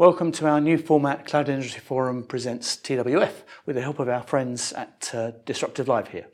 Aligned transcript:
Welcome 0.00 0.32
to 0.32 0.48
our 0.48 0.62
new 0.62 0.78
format, 0.78 1.26
Cloud 1.26 1.50
Industry 1.50 1.82
Forum 1.82 2.22
presents 2.22 2.74
TWF, 2.74 3.42
with 3.66 3.76
the 3.76 3.82
help 3.82 3.98
of 3.98 4.08
our 4.08 4.22
friends 4.22 4.72
at 4.72 5.10
uh, 5.12 5.32
Disruptive 5.44 5.88
Live 5.88 6.08
here. 6.08 6.24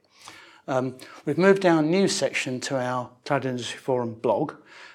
Um, 0.69 0.97
we've 1.25 1.37
moved 1.37 1.67
our 1.67 1.83
news 1.83 2.15
section 2.15 2.61
to 2.61 2.79
our 2.79 3.11
Cloud 3.25 3.45
Industry 3.45 3.81
Forum 3.81 4.15
blog, 4.15 4.53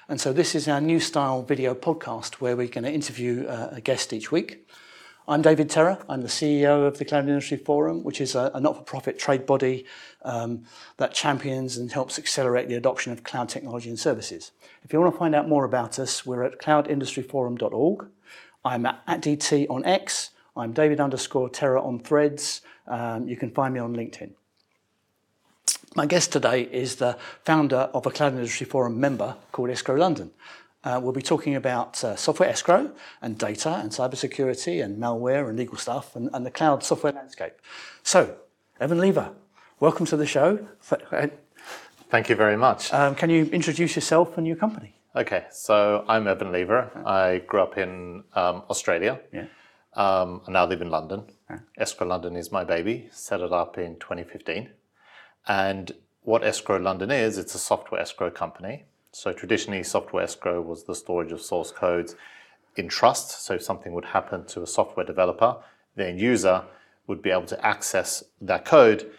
and 0.08 0.18
so 0.18 0.32
this 0.32 0.54
is 0.54 0.68
our 0.68 0.80
new 0.80 1.00
style 1.00 1.42
video 1.42 1.74
podcast 1.74 2.36
where 2.36 2.56
we're 2.56 2.66
going 2.66 2.84
to 2.84 2.90
interview 2.90 3.46
uh, 3.46 3.68
a 3.72 3.82
guest 3.82 4.10
each 4.14 4.32
week. 4.32 4.66
I'm 5.28 5.42
David 5.42 5.68
Terrar. 5.68 6.02
I'm 6.08 6.22
the 6.22 6.28
CEO 6.28 6.86
of 6.86 6.96
the 6.96 7.04
Cloud 7.04 7.28
Industry 7.28 7.58
Forum, 7.58 8.02
which 8.02 8.22
is 8.22 8.34
a, 8.34 8.52
a 8.54 8.60
not-for-profit 8.60 9.18
trade 9.18 9.44
body 9.44 9.84
um, 10.22 10.64
that 10.96 11.12
champions 11.12 11.76
and 11.76 11.92
helps 11.92 12.18
accelerate 12.18 12.68
the 12.68 12.76
adoption 12.76 13.12
of 13.12 13.22
cloud 13.22 13.50
technology 13.50 13.90
and 13.90 13.98
services. 13.98 14.52
If 14.82 14.94
you 14.94 15.00
want 15.00 15.12
to 15.12 15.18
find 15.18 15.34
out 15.34 15.46
more 15.46 15.66
about 15.66 15.98
us, 15.98 16.24
we're 16.24 16.42
at 16.42 16.58
cloudindustryforum.org. 16.58 18.06
I'm 18.64 18.86
at, 18.86 19.04
DT 19.06 19.66
on 19.68 19.84
X. 19.84 20.30
I'm 20.56 20.72
David 20.72 21.00
underscore 21.00 21.50
Terrar 21.50 21.84
on 21.84 21.98
Threads. 21.98 22.60
Um, 22.86 23.26
you 23.26 23.36
can 23.36 23.50
find 23.50 23.74
me 23.74 23.80
on 23.80 23.96
LinkedIn. 23.96 24.30
My 25.96 26.06
guest 26.06 26.32
today 26.32 26.62
is 26.62 26.96
the 26.96 27.18
founder 27.44 27.90
of 27.92 28.06
a 28.06 28.10
Cloud 28.10 28.34
Industry 28.34 28.64
Forum 28.64 29.00
member 29.00 29.34
called 29.50 29.70
Escrow 29.70 29.96
London. 29.96 30.30
Uh, 30.84 31.00
we'll 31.02 31.12
be 31.12 31.22
talking 31.22 31.56
about 31.56 32.02
uh, 32.04 32.14
software 32.16 32.48
escrow 32.48 32.92
and 33.20 33.36
data 33.36 33.80
and 33.82 33.90
cybersecurity 33.90 34.82
and 34.82 35.00
malware 35.00 35.48
and 35.48 35.58
legal 35.58 35.76
stuff 35.76 36.14
and, 36.14 36.30
and 36.32 36.46
the 36.46 36.50
cloud 36.50 36.84
software 36.84 37.12
landscape. 37.12 37.54
So, 38.02 38.36
Evan 38.80 38.98
Lever, 38.98 39.32
welcome 39.80 40.06
to 40.06 40.16
the 40.16 40.26
show. 40.26 40.66
Thank 42.10 42.28
you 42.28 42.36
very 42.36 42.56
much. 42.56 42.92
Um, 42.92 43.14
can 43.14 43.30
you 43.30 43.44
introduce 43.46 43.96
yourself 43.96 44.38
and 44.38 44.46
your 44.46 44.56
company? 44.56 44.94
Okay, 45.14 45.44
so 45.50 46.06
I'm 46.08 46.26
Evan 46.26 46.52
Lever. 46.52 46.90
I 47.04 47.42
grew 47.46 47.60
up 47.60 47.76
in 47.76 48.24
um, 48.32 48.62
Australia. 48.70 49.20
Yeah. 49.30 49.44
Um, 49.92 50.40
I 50.46 50.52
now 50.52 50.64
live 50.64 50.80
in 50.80 50.88
London. 50.88 51.24
Escrow 51.76 52.06
London 52.06 52.34
is 52.34 52.50
my 52.50 52.64
baby. 52.64 53.10
Set 53.12 53.42
it 53.42 53.52
up 53.52 53.76
in 53.76 53.96
2015. 53.96 54.70
And 55.46 55.92
what 56.22 56.42
Escrow 56.42 56.78
London 56.78 57.10
is, 57.10 57.36
it's 57.36 57.54
a 57.54 57.58
software 57.58 58.00
escrow 58.00 58.30
company. 58.30 58.86
So 59.10 59.34
traditionally, 59.34 59.82
software 59.82 60.24
escrow 60.24 60.62
was 60.62 60.84
the 60.84 60.94
storage 60.94 61.30
of 61.30 61.42
source 61.42 61.70
codes 61.70 62.14
in 62.76 62.88
trust. 62.88 63.44
So 63.44 63.56
if 63.56 63.62
something 63.62 63.92
would 63.92 64.06
happen 64.06 64.46
to 64.46 64.62
a 64.62 64.66
software 64.66 65.04
developer, 65.04 65.56
the 65.94 66.08
end 66.08 66.20
user 66.20 66.64
would 67.06 67.20
be 67.20 67.30
able 67.30 67.46
to 67.46 67.66
access 67.66 68.24
that 68.40 68.64
code 68.64 69.10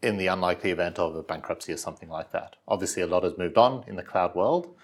in 0.00 0.16
the 0.16 0.28
unlikely 0.28 0.70
event 0.70 1.00
of 1.00 1.16
a 1.16 1.24
bankruptcy 1.24 1.72
or 1.72 1.76
something 1.76 2.08
like 2.08 2.30
that. 2.30 2.54
Obviously, 2.68 3.02
a 3.02 3.08
lot 3.08 3.24
has 3.24 3.36
moved 3.36 3.58
on 3.58 3.82
in 3.88 3.96
the 3.96 4.04
cloud 4.04 4.36
world, 4.36 4.76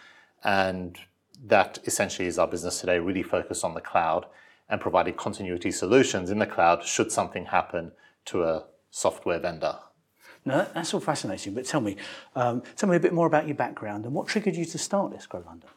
and 0.46 0.96
that 1.44 1.78
essentially 1.84 2.28
is 2.28 2.38
our 2.38 2.46
business 2.46 2.80
today, 2.80 2.98
really 3.00 3.24
focused 3.24 3.64
on 3.64 3.74
the 3.74 3.80
cloud 3.80 4.26
and 4.68 4.80
providing 4.80 5.14
continuity 5.14 5.70
solutions 5.72 6.30
in 6.30 6.38
the 6.38 6.46
cloud 6.46 6.84
should 6.84 7.10
something 7.12 7.46
happen 7.46 7.92
to 8.26 8.44
a 8.44 8.64
software 8.90 9.40
vendor. 9.40 9.76
No, 10.44 10.66
that's 10.72 10.94
all 10.94 11.00
fascinating. 11.00 11.52
But 11.52 11.66
tell 11.66 11.80
me, 11.80 11.96
um, 12.36 12.62
tell 12.76 12.88
me 12.88 12.96
a 12.96 13.00
bit 13.00 13.12
more 13.12 13.26
about 13.26 13.46
your 13.46 13.56
background 13.56 14.04
and 14.04 14.14
what 14.14 14.28
triggered 14.28 14.54
you 14.54 14.64
to 14.64 14.78
start 14.78 15.12
Escrow 15.12 15.42
London. 15.44 15.68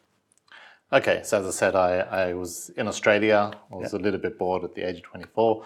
Okay, 0.93 1.21
so 1.23 1.39
as 1.39 1.47
I 1.47 1.51
said, 1.51 1.75
I, 1.75 1.99
I 1.99 2.33
was 2.33 2.69
in 2.77 2.87
Australia. 2.87 3.51
I 3.71 3.75
was 3.75 3.93
yep. 3.93 4.01
a 4.01 4.03
little 4.03 4.19
bit 4.19 4.37
bored 4.37 4.63
at 4.63 4.75
the 4.75 4.87
age 4.87 4.97
of 4.97 5.03
24, 5.03 5.65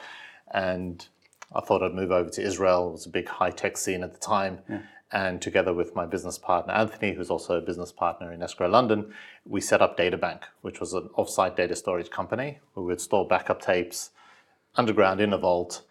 and 0.54 1.06
I 1.54 1.62
thought 1.62 1.84
I'd 1.84 1.94
move 1.94 2.12
over 2.12 2.30
to 2.30 2.42
Israel. 2.42 2.90
It 2.90 2.92
was 2.94 3.06
a 3.06 3.10
big 3.10 3.28
high 3.28 3.52
tech 3.52 3.78
scene 3.78 4.04
at 4.04 4.14
the 4.14 4.20
time. 4.20 4.60
Yeah. 4.70 4.80
And 5.14 5.40
together 5.40 5.74
with 5.74 5.96
my 5.96 6.08
business 6.08 6.40
partner, 6.40 6.74
Anthony, 6.74 7.14
who's 7.14 7.30
also 7.30 7.56
a 7.56 7.62
business 7.62 7.92
partner 7.92 8.34
in 8.34 8.42
Escrow 8.42 8.68
London, 8.68 9.14
we 9.46 9.62
set 9.62 9.80
up 9.80 9.96
DataBank, 9.96 10.42
which 10.62 10.80
was 10.80 10.94
an 10.94 11.08
offsite 11.16 11.56
data 11.56 11.76
storage 11.76 12.10
company 12.10 12.58
where 12.74 12.84
we 12.84 12.88
would 12.90 13.00
store 13.00 13.28
backup 13.28 13.62
tapes 13.62 14.10
underground 14.76 15.22
in 15.22 15.32
a 15.32 15.38
vault. 15.38 15.84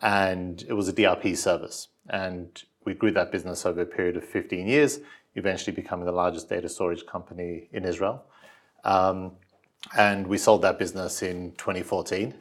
And 0.00 0.64
it 0.68 0.74
was 0.74 0.86
a 0.86 0.92
DRP 0.92 1.36
service. 1.36 1.88
And 2.08 2.62
we 2.84 2.94
grew 2.94 3.10
that 3.10 3.32
business 3.32 3.66
over 3.66 3.80
a 3.80 3.86
period 3.86 4.16
of 4.16 4.24
15 4.24 4.68
years, 4.68 5.00
eventually 5.34 5.74
becoming 5.74 6.06
the 6.06 6.12
largest 6.12 6.48
data 6.48 6.68
storage 6.68 7.04
company 7.04 7.68
in 7.72 7.84
Israel. 7.84 8.22
Um, 8.84 9.32
and 9.96 10.24
we 10.24 10.38
sold 10.38 10.62
that 10.62 10.78
business 10.78 11.20
in 11.22 11.50
2014 11.58 12.32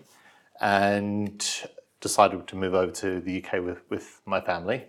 and 0.61 1.63
decided 1.99 2.45
to 2.47 2.55
move 2.55 2.75
over 2.75 2.91
to 2.91 3.21
the 3.21 3.43
UK 3.43 3.53
with, 3.65 3.81
with 3.89 4.21
my 4.27 4.39
family. 4.39 4.85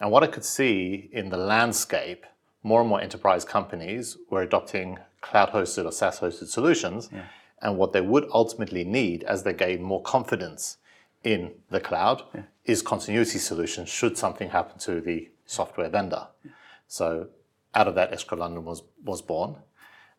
And 0.00 0.10
what 0.10 0.22
I 0.22 0.26
could 0.26 0.44
see 0.44 1.08
in 1.12 1.30
the 1.30 1.36
landscape, 1.36 2.26
more 2.62 2.80
and 2.80 2.88
more 2.88 3.00
enterprise 3.00 3.44
companies 3.44 4.16
were 4.30 4.42
adopting 4.42 4.98
cloud 5.20 5.50
hosted 5.50 5.86
or 5.86 5.92
SaaS 5.92 6.20
hosted 6.20 6.48
solutions. 6.48 7.08
Yeah. 7.12 7.24
And 7.62 7.78
what 7.78 7.92
they 7.92 8.02
would 8.02 8.28
ultimately 8.32 8.84
need 8.84 9.24
as 9.24 9.42
they 9.42 9.54
gain 9.54 9.82
more 9.82 10.02
confidence 10.02 10.76
in 11.24 11.52
the 11.70 11.80
cloud 11.80 12.22
yeah. 12.34 12.42
is 12.64 12.82
continuity 12.82 13.38
solutions 13.38 13.88
should 13.88 14.18
something 14.18 14.50
happen 14.50 14.78
to 14.80 15.00
the 15.00 15.30
software 15.46 15.88
vendor. 15.88 16.28
Yeah. 16.44 16.50
So 16.86 17.28
out 17.74 17.88
of 17.88 17.94
that, 17.94 18.12
Escrow 18.12 18.38
London 18.38 18.64
was, 18.64 18.82
was 19.04 19.22
born. 19.22 19.56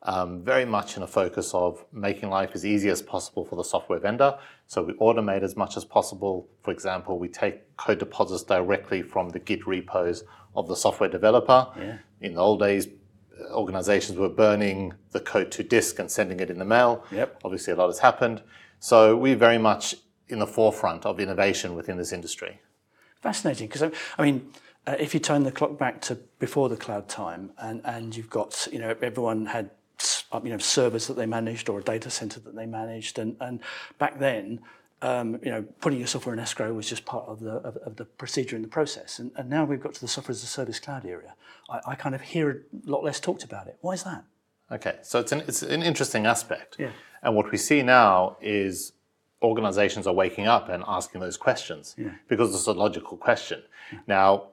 Um, 0.10 0.42
very 0.42 0.64
much 0.64 0.96
in 0.96 1.04
a 1.04 1.08
focus 1.08 1.54
of 1.54 1.84
making 1.92 2.30
life 2.30 2.52
as 2.54 2.66
easy 2.66 2.90
as 2.90 3.02
possible 3.02 3.44
for 3.44 3.58
the 3.58 3.64
software 3.64 4.00
vendor. 4.00 4.40
So 4.66 4.82
we 4.82 4.94
automate 4.94 5.44
as 5.44 5.58
much 5.58 5.76
as 5.76 5.84
possible. 5.84 6.48
For 6.64 6.72
example, 6.72 7.20
we 7.20 7.28
take 7.28 7.76
code 7.76 8.00
deposits 8.00 8.44
directly 8.44 9.02
from 9.02 9.30
the 9.30 9.40
Git 9.40 9.68
repos 9.68 10.24
of 10.56 10.70
the 10.70 10.76
software 10.76 11.10
developer. 11.10 11.68
Yeah. 11.78 11.98
In 12.22 12.36
the 12.36 12.40
old 12.40 12.60
days, 12.60 12.88
organizations 13.52 14.18
were 14.18 14.30
burning 14.30 14.94
the 15.12 15.20
code 15.20 15.52
to 15.52 15.64
disk 15.64 16.00
and 16.00 16.10
sending 16.10 16.40
it 16.40 16.50
in 16.50 16.58
the 16.58 16.66
mail. 16.66 17.04
Yep. 17.12 17.42
Obviously, 17.44 17.74
a 17.74 17.76
lot 17.76 17.88
has 17.88 18.00
happened. 18.00 18.42
So 18.80 19.18
we're 19.18 19.36
very 19.36 19.58
much 19.58 19.96
in 20.30 20.40
the 20.40 20.48
forefront 20.48 21.06
of 21.06 21.20
innovation 21.20 21.76
within 21.76 21.98
this 21.98 22.14
industry. 22.14 22.62
Fascinating, 23.22 23.68
because 23.68 23.92
I 24.18 24.24
mean, 24.24 24.52
uh, 24.86 24.96
if 25.00 25.14
you 25.14 25.20
turn 25.20 25.44
the 25.44 25.52
clock 25.52 25.78
back 25.78 26.00
to 26.02 26.16
before 26.40 26.70
the 26.70 26.78
cloud 26.78 27.10
time, 27.10 27.52
and, 27.58 27.82
and 27.84 28.16
you've 28.16 28.30
got, 28.30 28.68
you 28.72 28.80
know, 28.80 28.96
everyone 29.02 29.48
had, 29.48 29.70
uh, 30.32 30.42
you 30.44 30.50
know, 30.50 30.58
servers 30.58 31.08
that 31.08 31.16
they 31.16 31.26
managed 31.26 31.70
or 31.70 31.80
a 31.80 31.84
data 31.84 32.10
center 32.10 32.40
that 32.40 32.56
they 32.56 32.66
managed, 32.66 33.20
and, 33.20 33.38
and 33.40 33.60
back 33.98 34.20
then, 34.20 34.60
um, 35.02 35.40
you 35.44 35.52
know, 35.52 35.64
putting 35.80 36.00
your 36.00 36.08
software 36.08 36.34
in 36.34 36.40
escrow 36.40 36.74
was 36.74 36.90
just 36.90 37.06
part 37.06 37.26
of 37.28 37.40
the 37.40 37.54
of, 37.58 37.78
of 37.78 37.96
the 37.98 38.06
procedure 38.06 38.56
in 38.56 38.62
the 38.62 38.68
process, 38.68 39.20
and, 39.20 39.32
and, 39.36 39.50
now 39.50 39.64
we've 39.64 39.82
got 39.82 39.94
to 39.94 40.02
the 40.02 40.08
software 40.08 40.32
as 40.32 40.44
a 40.44 40.48
service 40.48 40.80
cloud 40.80 41.06
area. 41.06 41.36
I, 41.70 41.80
I 41.88 41.96
kind 41.96 42.16
of 42.16 42.22
hear 42.22 42.66
a 42.86 42.90
lot 42.90 43.04
less 43.04 43.20
talked 43.20 43.44
about 43.44 43.68
it. 43.68 43.78
Why 43.82 43.94
is 43.94 44.04
that? 44.04 44.24
Okay, 44.72 44.98
so 45.02 45.20
it's 45.20 45.32
an 45.32 45.42
it's 45.48 45.62
an 45.62 45.84
interesting 45.84 46.26
aspect, 46.26 46.78
yeah. 46.80 46.92
and 47.22 47.36
what 47.36 47.52
we 47.52 47.58
see 47.58 47.84
now 47.84 48.38
is 48.42 48.94
organizations 49.42 50.08
are 50.08 50.14
waking 50.14 50.48
up 50.48 50.70
and 50.70 50.84
asking 50.88 51.22
those 51.22 51.38
questions 51.38 51.96
yeah. 51.98 52.10
because 52.28 52.54
it's 52.56 52.68
a 52.68 52.72
logical 52.72 53.18
question. 53.18 53.62
Yeah. 53.92 54.00
Now, 54.08 54.48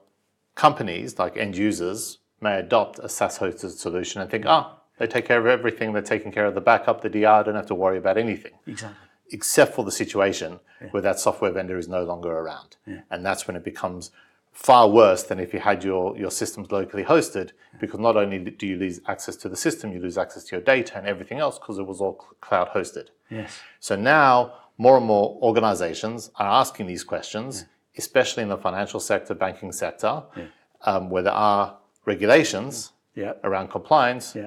companies 0.53 1.17
like 1.17 1.37
end 1.37 1.57
users 1.57 2.19
may 2.41 2.59
adopt 2.59 2.99
a 2.99 3.09
SaaS 3.09 3.39
hosted 3.39 3.71
solution 3.71 4.21
and 4.21 4.29
think, 4.29 4.45
ah, 4.45 4.73
oh, 4.73 4.81
they 4.97 5.07
take 5.07 5.25
care 5.25 5.39
of 5.39 5.45
everything, 5.45 5.93
they're 5.93 6.01
taking 6.01 6.31
care 6.31 6.45
of 6.45 6.55
the 6.55 6.61
backup, 6.61 7.01
the 7.01 7.09
DR, 7.09 7.43
don't 7.43 7.55
have 7.55 7.67
to 7.67 7.75
worry 7.75 7.97
about 7.97 8.17
anything. 8.17 8.53
Exactly. 8.65 8.97
Except 9.31 9.73
for 9.73 9.83
the 9.83 9.91
situation 9.91 10.59
yeah. 10.81 10.87
where 10.91 11.01
that 11.01 11.19
software 11.19 11.51
vendor 11.51 11.77
is 11.77 11.87
no 11.87 12.03
longer 12.03 12.31
around. 12.31 12.77
And 13.09 13.25
that's 13.25 13.47
when 13.47 13.55
it 13.55 13.63
becomes 13.63 14.11
far 14.55 14.89
worse 14.89 15.23
than 15.23 15.39
if 15.39 15.53
you 15.53 15.59
had 15.59 15.83
your, 15.83 16.17
your 16.17 16.31
systems 16.31 16.71
locally 16.71 17.03
hosted, 17.03 17.51
because 17.79 17.99
not 17.99 18.15
only 18.15 18.39
do 18.39 18.65
you 18.65 18.77
lose 18.77 19.01
access 19.07 19.35
to 19.35 19.49
the 19.49 19.57
system, 19.57 19.91
you 19.91 19.99
lose 19.99 20.17
access 20.17 20.45
to 20.45 20.55
your 20.55 20.63
data 20.63 20.97
and 20.97 21.05
everything 21.07 21.39
else 21.39 21.59
because 21.59 21.77
it 21.77 21.85
was 21.85 21.99
all 21.99 22.13
cloud 22.39 22.69
hosted. 22.69 23.07
Yes. 23.29 23.59
So 23.81 23.97
now 23.97 24.53
more 24.77 24.95
and 24.95 25.05
more 25.05 25.37
organizations 25.41 26.31
are 26.37 26.47
asking 26.47 26.87
these 26.87 27.03
questions, 27.03 27.61
yeah. 27.61 27.67
especially 27.97 28.43
in 28.43 28.49
the 28.49 28.57
financial 28.57 29.01
sector, 29.01 29.33
banking 29.33 29.73
sector, 29.73 30.23
yeah. 30.37 30.45
um, 30.83 31.09
where 31.09 31.23
there 31.23 31.33
are 31.33 31.77
regulations 32.05 32.93
yeah. 33.13 33.33
around 33.43 33.69
compliance 33.69 34.37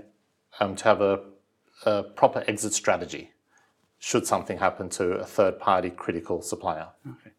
um, 0.61 0.77
to 0.77 0.85
have 0.85 1.01
a, 1.01 1.21
a, 1.85 2.03
proper 2.03 2.45
exit 2.47 2.73
strategy 2.73 3.31
should 3.99 4.27
something 4.27 4.59
happen 4.59 4.89
to 4.89 5.13
a 5.13 5.25
third 5.25 5.59
party 5.59 5.91
critical 5.91 6.43
supplier. 6.43 6.89
Okay. 7.07 7.31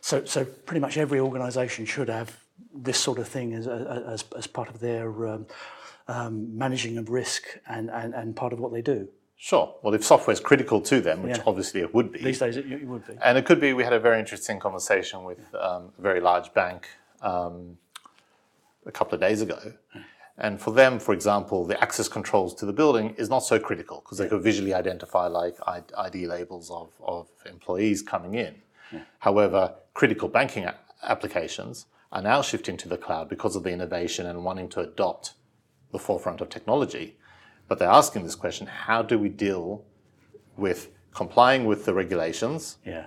So, 0.00 0.24
so 0.24 0.44
pretty 0.44 0.80
much 0.80 0.96
every 0.96 1.20
organization 1.20 1.86
should 1.86 2.08
have 2.08 2.38
this 2.74 2.98
sort 2.98 3.18
of 3.18 3.28
thing 3.28 3.54
as, 3.54 3.66
as, 3.66 4.24
as 4.36 4.46
part 4.46 4.68
of 4.68 4.80
their 4.80 5.28
um, 5.28 5.46
um, 6.08 6.56
managing 6.56 6.98
of 6.98 7.08
risk 7.08 7.58
and, 7.68 7.90
and, 7.90 8.14
and 8.14 8.36
part 8.36 8.52
of 8.52 8.60
what 8.60 8.72
they 8.72 8.82
do. 8.82 9.08
Sure. 9.36 9.74
Well, 9.82 9.94
if 9.94 10.04
software 10.04 10.32
is 10.32 10.40
critical 10.40 10.80
to 10.82 11.00
them, 11.00 11.22
which 11.22 11.36
yeah. 11.36 11.42
obviously 11.46 11.80
it 11.80 11.94
would 11.94 12.12
be. 12.12 12.20
These 12.22 12.38
days 12.38 12.56
it, 12.56 12.70
it, 12.70 12.86
would 12.86 13.06
be. 13.06 13.14
And 13.22 13.36
it 13.36 13.44
could 13.44 13.60
be, 13.60 13.72
we 13.72 13.84
had 13.84 13.92
a 13.92 14.00
very 14.00 14.18
interesting 14.18 14.58
conversation 14.58 15.24
with 15.24 15.54
um, 15.54 15.92
a 15.98 16.02
very 16.02 16.20
large 16.20 16.52
bank 16.54 16.88
um, 17.20 17.76
a 18.86 18.92
couple 18.92 19.14
of 19.14 19.20
days 19.20 19.42
ago. 19.42 19.58
And 20.36 20.60
for 20.60 20.72
them, 20.72 20.98
for 20.98 21.12
example, 21.14 21.64
the 21.64 21.80
access 21.80 22.08
controls 22.08 22.54
to 22.56 22.66
the 22.66 22.72
building 22.72 23.14
is 23.16 23.30
not 23.30 23.40
so 23.40 23.58
critical 23.58 24.00
because 24.04 24.18
they 24.18 24.28
could 24.28 24.42
visually 24.42 24.74
identify 24.74 25.26
like 25.28 25.56
ID 25.96 26.26
labels 26.26 26.70
of, 26.70 26.90
of 27.00 27.28
employees 27.46 28.02
coming 28.02 28.34
in. 28.34 28.56
Yeah. 28.92 29.02
However, 29.20 29.74
critical 29.94 30.28
banking 30.28 30.68
applications 31.04 31.86
are 32.10 32.22
now 32.22 32.42
shifting 32.42 32.76
to 32.78 32.88
the 32.88 32.98
cloud 32.98 33.28
because 33.28 33.54
of 33.54 33.62
the 33.62 33.70
innovation 33.70 34.26
and 34.26 34.44
wanting 34.44 34.68
to 34.70 34.80
adopt 34.80 35.34
the 35.92 35.98
forefront 36.00 36.40
of 36.40 36.48
technology. 36.48 37.16
But 37.68 37.78
they're 37.78 37.88
asking 37.88 38.24
this 38.24 38.34
question 38.34 38.66
how 38.66 39.02
do 39.02 39.18
we 39.18 39.28
deal 39.28 39.84
with 40.56 40.90
complying 41.12 41.64
with 41.64 41.84
the 41.84 41.94
regulations, 41.94 42.78
Yeah. 42.84 43.06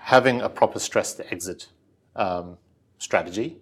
having 0.00 0.40
a 0.40 0.48
proper 0.48 0.78
stress 0.78 1.12
to 1.14 1.30
exit 1.30 1.68
um, 2.16 2.56
strategy, 2.98 3.58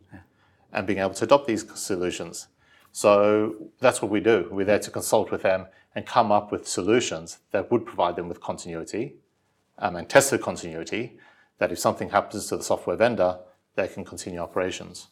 and 0.73 0.87
being 0.87 1.01
able 1.01 1.15
to 1.15 1.25
adopt 1.25 1.47
these 1.49 1.65
solutions. 1.77 2.47
So 2.93 3.71
that's 3.81 4.03
what 4.03 4.11
we 4.11 4.21
do. 4.21 4.49
We're 4.51 4.65
there 4.65 4.79
to 4.79 4.91
consult 4.91 5.31
with 5.31 5.43
them 5.43 5.67
and 5.95 6.07
come 6.07 6.33
up 6.33 6.51
with 6.53 6.67
solutions 6.67 7.39
that 7.53 7.71
would 7.71 7.87
provide 7.87 8.17
them 8.17 8.29
with 8.29 8.41
continuity 8.41 9.17
um, 9.79 9.97
and 9.97 10.09
tested 10.09 10.41
continuity. 10.41 11.19
That 11.59 11.73
if 11.73 11.79
something 11.79 12.11
happens 12.11 12.47
to 12.49 12.57
the 12.57 12.63
software 12.63 12.97
vendor, 12.97 13.39
they 13.75 13.89
can 13.89 14.05
continue 14.05 14.39
operations. 14.39 15.09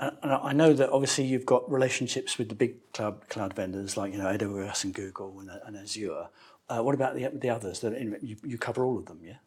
I 0.00 0.52
know 0.52 0.72
that 0.74 0.90
obviously 0.90 1.24
you've 1.24 1.46
got 1.46 1.68
relationships 1.70 2.38
with 2.38 2.48
the 2.48 2.54
big 2.54 2.92
cloud, 2.92 3.28
cloud 3.28 3.54
vendors 3.54 3.96
like 3.96 4.12
you 4.12 4.18
know 4.18 4.26
AWS 4.26 4.84
and 4.84 4.94
Google 4.94 5.40
and, 5.40 5.50
and 5.66 5.76
Azure. 5.76 6.28
Uh, 6.68 6.82
what 6.82 6.94
about 6.94 7.16
the, 7.16 7.28
the 7.34 7.50
others? 7.50 7.80
That 7.80 8.00
you, 8.22 8.36
you 8.44 8.58
cover 8.58 8.84
all 8.84 8.96
of 8.96 9.06
them, 9.06 9.20
yeah? 9.24 9.38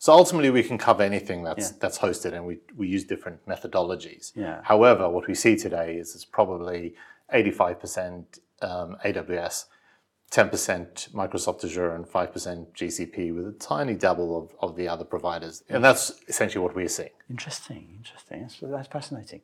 So 0.00 0.12
ultimately, 0.12 0.50
we 0.50 0.62
can 0.62 0.78
cover 0.78 1.02
anything 1.02 1.42
that's 1.42 1.72
that's 1.72 1.98
hosted, 1.98 2.32
and 2.32 2.46
we, 2.46 2.58
we 2.76 2.86
use 2.86 3.04
different 3.04 3.44
methodologies. 3.46 4.32
Yeah. 4.36 4.60
However, 4.62 5.08
what 5.08 5.26
we 5.26 5.34
see 5.34 5.56
today 5.56 5.96
is 5.96 6.14
it's 6.14 6.24
probably 6.24 6.94
85% 7.34 8.24
um, 8.62 8.96
AWS, 9.04 9.66
10% 10.30 11.10
Microsoft 11.10 11.64
Azure, 11.64 11.94
and 11.94 12.04
5% 12.06 12.66
GCP, 12.74 13.34
with 13.34 13.48
a 13.48 13.52
tiny 13.52 13.94
double 13.94 14.36
of, 14.38 14.54
of 14.60 14.76
the 14.76 14.86
other 14.88 15.04
providers. 15.04 15.64
And 15.68 15.82
that's 15.82 16.22
essentially 16.28 16.62
what 16.62 16.74
we're 16.76 16.88
seeing. 16.88 17.10
Interesting, 17.30 17.94
interesting. 17.96 18.42
That's, 18.42 18.60
that's 18.60 18.88
fascinating. 18.88 19.40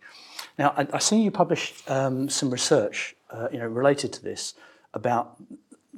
Now, 0.58 0.74
I, 0.76 0.86
I 0.92 0.98
see 0.98 1.20
you 1.20 1.30
published 1.30 1.88
um, 1.90 2.28
some 2.28 2.50
research, 2.50 3.16
uh, 3.30 3.48
you 3.50 3.58
know, 3.58 3.66
related 3.66 4.12
to 4.14 4.22
this 4.22 4.54
about 4.92 5.36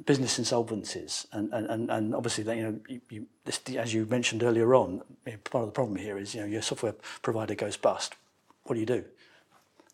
business 0.05 0.39
insolvencies, 0.39 1.25
and, 1.31 1.51
and, 1.53 1.67
and, 1.67 1.89
and 1.89 2.15
obviously, 2.15 2.43
that, 2.43 2.57
you 2.57 2.63
know, 2.63 2.79
you, 2.87 3.01
you, 3.09 3.25
this, 3.45 3.59
as 3.75 3.93
you 3.93 4.05
mentioned 4.05 4.43
earlier 4.43 4.75
on, 4.75 5.01
part 5.25 5.63
of 5.63 5.67
the 5.67 5.71
problem 5.71 5.97
here 5.97 6.17
is, 6.17 6.35
you 6.35 6.41
know, 6.41 6.47
your 6.47 6.61
software 6.61 6.95
provider 7.21 7.55
goes 7.55 7.77
bust. 7.77 8.15
What 8.63 8.75
do 8.75 8.79
you 8.79 8.85
do? 8.85 9.03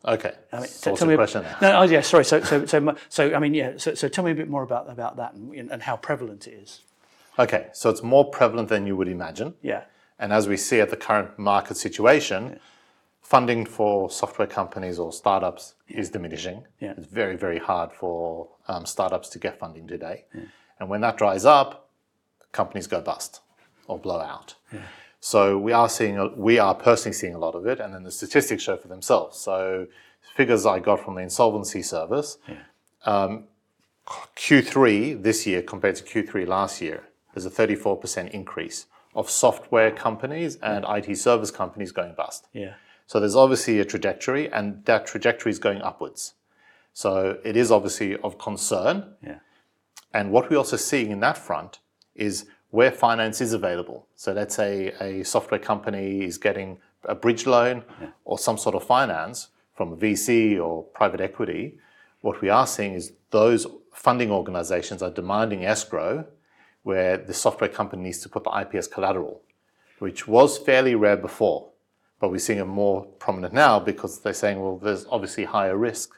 Okay. 0.05 0.33
I 0.51 0.59
mean, 0.59 0.67
so 0.67 0.95
tell 0.95 1.07
me. 1.07 1.15
question? 1.15 1.45
No, 1.61 1.79
oh, 1.79 1.83
yeah, 1.83 2.01
sorry. 2.01 2.25
So, 2.25 2.41
so, 2.41 2.65
so, 2.65 2.95
so, 3.07 3.33
I 3.33 3.39
mean, 3.39 3.53
yeah. 3.53 3.73
So, 3.77 3.94
so, 3.94 4.09
tell 4.09 4.23
me 4.23 4.31
a 4.31 4.35
bit 4.35 4.50
more 4.50 4.63
about 4.63 4.89
about 4.89 5.15
that 5.17 5.33
and, 5.33 5.71
and 5.71 5.81
how 5.81 5.95
prevalent 5.95 6.47
it 6.47 6.53
is. 6.53 6.81
Okay, 7.39 7.67
so 7.73 7.89
it's 7.89 8.03
more 8.03 8.29
prevalent 8.29 8.69
than 8.69 8.85
you 8.85 8.95
would 8.95 9.07
imagine. 9.07 9.56
Yeah, 9.61 9.85
And 10.19 10.31
as 10.31 10.47
we 10.47 10.57
see 10.57 10.79
at 10.81 10.89
the 10.89 10.97
current 10.97 11.39
market 11.39 11.77
situation, 11.77 12.59
funding 13.23 13.65
for 13.65 14.09
software 14.11 14.47
companies 14.47 14.99
or 14.99 15.11
startups 15.11 15.75
is 15.87 16.09
diminishing. 16.09 16.65
Yeah. 16.79 16.93
It's 16.97 17.07
very, 17.07 17.35
very 17.35 17.57
hard 17.57 17.91
for 17.91 18.49
um, 18.67 18.85
startups 18.85 19.29
to 19.29 19.39
get 19.39 19.57
funding 19.57 19.87
today. 19.87 20.25
And 20.79 20.89
when 20.89 21.01
that 21.01 21.17
dries 21.17 21.45
up, 21.45 21.89
companies 22.51 22.85
go 22.85 23.01
bust 23.01 23.41
or 23.87 23.97
blow 23.97 24.19
out. 24.19 24.55
So 25.19 25.57
we 25.57 25.71
are 25.71 25.87
seeing, 25.87 26.37
we 26.37 26.59
are 26.59 26.75
personally 26.75 27.13
seeing 27.13 27.33
a 27.33 27.39
lot 27.39 27.55
of 27.55 27.65
it, 27.65 27.79
and 27.79 27.93
then 27.93 28.03
the 28.03 28.11
statistics 28.11 28.61
show 28.61 28.75
for 28.75 28.89
themselves. 28.89 29.37
So 29.37 29.87
figures 30.35 30.65
I 30.65 30.79
got 30.79 30.99
from 31.03 31.15
the 31.15 31.21
insolvency 31.21 31.81
service, 31.81 32.37
um, 33.05 33.45
Q3 34.35 35.23
this 35.23 35.47
year 35.47 35.61
compared 35.61 35.95
to 35.95 36.03
Q3 36.03 36.45
last 36.45 36.81
year, 36.81 37.05
there's 37.33 37.45
a 37.45 37.49
34% 37.49 38.31
increase 38.31 38.87
of 39.15 39.29
software 39.29 39.91
companies 39.91 40.57
and 40.57 40.85
IT 40.87 41.15
service 41.17 41.51
companies 41.51 41.91
going 41.91 42.13
bust. 42.15 42.47
yeah, 42.51 42.73
So 43.13 43.19
there's 43.19 43.36
obviously 43.36 43.80
a 43.80 43.86
trajectory, 43.86 44.51
and 44.51 44.83
that 44.86 45.06
trajectory 45.06 45.51
is 45.51 45.60
going 45.60 45.83
upwards. 45.83 46.33
So 46.94 47.38
it 47.45 47.56
is 47.56 47.69
obviously 47.69 48.18
of 48.18 48.39
concern. 48.39 49.13
yeah, 49.21 49.38
And 50.15 50.31
what 50.31 50.50
we're 50.50 50.57
also 50.57 50.77
seeing 50.77 51.12
in 51.12 51.19
that 51.19 51.38
front 51.38 51.77
is 52.15 52.48
where 52.71 52.89
finance 52.89 53.39
is 53.39 53.54
available. 53.54 54.07
So 54.15 54.33
let's 54.33 54.56
say 54.56 54.95
a 55.00 55.24
software 55.24 55.60
company 55.60 56.24
is 56.24 56.39
getting 56.39 56.80
a 57.04 57.13
bridge 57.13 57.45
loan 57.45 57.83
or 58.25 58.39
some 58.39 58.57
sort 58.57 58.74
of 58.74 58.83
finance 58.83 59.50
from 59.75 59.94
a 59.94 59.95
VC 59.95 60.59
or 60.59 60.81
private 60.81 61.21
equity. 61.21 61.77
What 62.21 62.42
we 62.42 62.50
are 62.50 62.66
seeing 62.66 62.94
is 62.95 63.13
those 63.30 63.68
funding 63.94 64.31
organizations 64.31 65.04
are 65.04 65.12
demanding 65.12 65.63
escrow 65.66 66.25
where 66.81 67.18
the 67.18 67.36
software 67.36 67.69
company 67.69 68.01
needs 68.01 68.21
to 68.21 68.30
put 68.30 68.44
the 68.44 68.50
IPS 68.62 68.88
collateral, 68.88 69.44
which 70.00 70.27
was 70.27 70.57
fairly 70.57 70.95
rare 70.95 71.16
before. 71.16 71.72
But 72.23 72.31
we're 72.31 72.37
seeing 72.37 72.59
it 72.59 72.67
more 72.67 73.03
prominent 73.19 73.53
now 73.53 73.81
because 73.81 74.19
they're 74.21 74.31
saying, 74.33 74.61
well, 74.61 74.77
there's 74.77 75.05
obviously 75.09 75.43
higher 75.43 75.75
risk. 75.75 76.11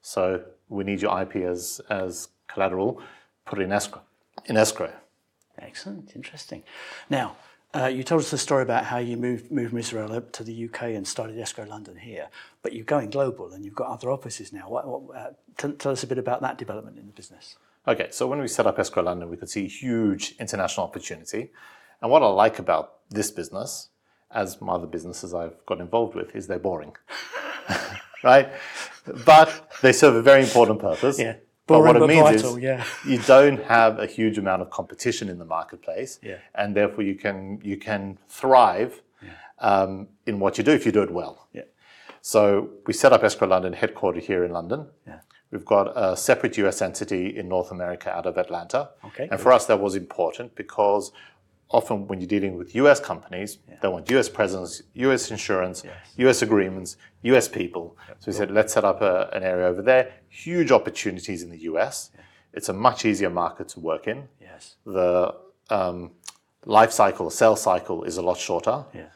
So 0.00 0.42
we 0.68 0.82
need 0.82 1.00
your 1.00 1.22
IP 1.22 1.36
as, 1.36 1.80
as 1.88 2.30
collateral, 2.48 3.00
put 3.46 3.60
it 3.60 3.62
in 3.62 3.70
escrow. 3.70 4.02
In 4.46 4.56
escrow. 4.56 4.92
excellent, 5.58 6.16
interesting. 6.16 6.64
Now, 7.08 7.36
uh, 7.76 7.86
you 7.86 8.02
told 8.02 8.22
us 8.22 8.32
the 8.32 8.38
story 8.38 8.64
about 8.64 8.86
how 8.86 8.98
you 8.98 9.16
moved 9.16 9.52
moved 9.52 9.68
from 9.68 9.78
Israel 9.78 10.12
up 10.12 10.32
to 10.32 10.42
the 10.42 10.64
UK 10.64 10.82
and 10.96 11.06
started 11.06 11.38
Escrow 11.38 11.66
London 11.66 11.96
here, 11.96 12.26
but 12.62 12.72
you're 12.72 12.84
going 12.84 13.10
global 13.10 13.52
and 13.52 13.64
you've 13.64 13.76
got 13.76 13.86
other 13.86 14.10
offices 14.10 14.52
now. 14.52 14.68
What, 14.68 14.88
what, 14.88 15.16
uh, 15.16 15.30
tell, 15.58 15.70
tell 15.74 15.92
us 15.92 16.02
a 16.02 16.08
bit 16.08 16.18
about 16.18 16.40
that 16.40 16.58
development 16.58 16.98
in 16.98 17.06
the 17.06 17.12
business. 17.12 17.54
Okay, 17.86 18.08
so 18.10 18.26
when 18.26 18.40
we 18.40 18.48
set 18.48 18.66
up 18.66 18.80
Escrow 18.80 19.04
London, 19.04 19.30
we 19.30 19.36
could 19.36 19.48
see 19.48 19.68
huge 19.68 20.34
international 20.40 20.84
opportunity. 20.84 21.52
And 22.00 22.10
what 22.10 22.24
I 22.24 22.26
like 22.26 22.58
about 22.58 22.94
this 23.10 23.30
business, 23.30 23.90
as 24.34 24.60
my 24.60 24.74
other 24.74 24.86
businesses 24.86 25.34
I've 25.34 25.64
got 25.66 25.80
involved 25.80 26.14
with, 26.14 26.34
is 26.34 26.46
they're 26.46 26.58
boring. 26.58 26.94
right? 28.24 28.50
But 29.24 29.70
they 29.82 29.92
serve 29.92 30.14
a 30.14 30.22
very 30.22 30.42
important 30.42 30.80
purpose. 30.80 31.18
Yeah. 31.18 31.36
But 31.66 31.80
what 31.80 31.94
Boring 31.94 31.96
it 31.96 32.00
but 32.00 32.08
means 32.08 32.42
vital, 32.42 32.56
is 32.56 32.62
yeah. 32.62 32.84
you 33.06 33.18
don't 33.18 33.62
have 33.64 33.98
a 34.00 34.06
huge 34.06 34.36
amount 34.36 34.62
of 34.62 34.70
competition 34.70 35.28
in 35.28 35.38
the 35.38 35.44
marketplace, 35.44 36.18
Yeah. 36.20 36.38
and 36.56 36.74
therefore 36.74 37.04
you 37.04 37.14
can 37.14 37.60
you 37.62 37.76
can 37.76 38.18
thrive 38.28 39.00
um, 39.60 40.08
in 40.26 40.40
what 40.40 40.58
you 40.58 40.64
do 40.64 40.72
if 40.72 40.84
you 40.84 40.90
do 40.92 41.02
it 41.02 41.10
well. 41.12 41.46
Yeah. 41.52 41.62
So 42.20 42.70
we 42.86 42.92
set 42.92 43.12
up 43.12 43.22
Escrow 43.22 43.46
London, 43.48 43.74
headquartered 43.74 44.22
here 44.22 44.44
in 44.44 44.50
London. 44.52 44.88
Yeah. 45.06 45.20
We've 45.52 45.64
got 45.64 45.92
a 45.96 46.16
separate 46.16 46.56
US 46.58 46.82
entity 46.82 47.36
in 47.38 47.48
North 47.48 47.70
America 47.70 48.10
out 48.10 48.26
of 48.26 48.38
Atlanta. 48.38 48.90
Okay, 49.04 49.28
And 49.30 49.38
for 49.40 49.52
us, 49.52 49.66
that 49.66 49.78
was 49.80 49.94
important 49.94 50.54
because 50.56 51.12
often 51.72 52.06
when 52.06 52.20
you're 52.20 52.28
dealing 52.28 52.56
with 52.58 52.74
US 52.74 53.00
companies, 53.00 53.58
they 53.80 53.88
want 53.88 54.10
US 54.10 54.28
presence, 54.28 54.82
US 54.94 55.30
insurance, 55.30 55.82
US 56.16 56.42
agreements, 56.42 56.96
US 57.22 57.48
people. 57.48 57.96
So 58.18 58.30
we 58.30 58.32
said, 58.32 58.50
let's 58.50 58.72
set 58.72 58.84
up 58.84 59.00
a, 59.02 59.30
an 59.32 59.42
area 59.42 59.66
over 59.66 59.82
there. 59.82 60.12
Huge 60.28 60.70
opportunities 60.70 61.42
in 61.42 61.50
the 61.50 61.58
US. 61.70 62.10
It's 62.52 62.68
a 62.68 62.72
much 62.72 63.04
easier 63.04 63.30
market 63.30 63.68
to 63.68 63.80
work 63.80 64.06
in. 64.06 64.28
Yes. 64.40 64.76
The 64.84 65.34
um, 65.70 66.10
life 66.66 66.92
cycle, 66.92 67.24
the 67.26 67.30
sales 67.42 67.62
cycle 67.62 68.04
is 68.04 68.16
a 68.18 68.22
lot 68.22 68.36
shorter 68.38 68.84
Yeah. 68.94 69.06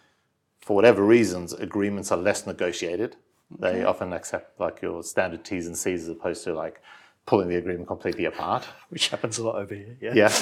for 0.61 0.75
whatever 0.75 1.03
reasons, 1.05 1.53
agreements 1.53 2.11
are 2.11 2.19
less 2.19 2.47
negotiated. 2.47 3.17
They 3.61 3.85
often 3.85 4.13
accept 4.13 4.59
like 4.59 4.83
your 4.83 5.03
standard 5.05 5.45
T's 5.45 5.67
and 5.67 5.77
C's 5.77 6.03
as 6.05 6.09
opposed 6.09 6.43
to 6.45 6.55
like 6.55 6.81
pulling 7.27 7.49
the 7.49 7.57
agreement 7.57 7.87
completely 7.87 8.25
apart. 8.25 8.65
Which 8.89 9.09
happens 9.09 9.39
a 9.39 9.45
lot 9.45 9.57
over 9.57 9.75
here. 9.75 9.97
Yeah. 10.01 10.15
Yeah. 10.15 10.33